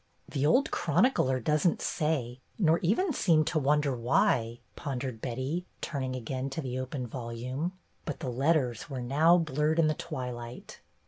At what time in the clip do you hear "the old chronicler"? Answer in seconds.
0.27-1.39